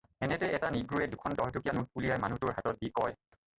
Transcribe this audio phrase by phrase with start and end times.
[0.27, 3.19] এনেতে এটা নিগ্ৰোৱে দুখন দহ টকীয়া নোট উলিয়াই মানুহটোৰ হাতত দি কয়